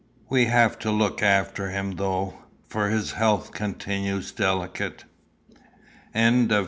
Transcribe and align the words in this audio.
We 0.29 0.45
have 0.45 0.79
to 0.79 0.89
look 0.89 1.21
after 1.21 1.69
him 1.69 1.91
though, 1.91 2.39
for 2.67 2.89
his 2.89 3.11
health 3.11 3.51
continues 3.51 4.31
delicate. 4.31 5.03
CHAPTER 6.15 6.43
X. 6.51 6.53